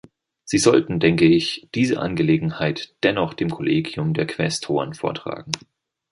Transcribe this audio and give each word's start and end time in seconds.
Sie 0.45 0.57
sollten, 0.57 0.99
denke 0.99 1.25
ich, 1.25 1.67
diese 1.75 1.99
Angelegenheit 1.99 2.95
dennoch 3.03 3.35
dem 3.35 3.51
Kollegium 3.51 4.15
der 4.15 4.25
Quästoren 4.25 4.95
vortragen. 4.95 5.51